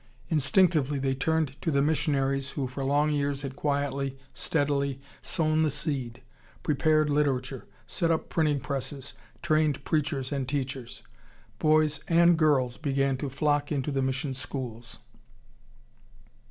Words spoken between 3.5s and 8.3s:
quietly, steadily, sown the seed, prepared literature, set up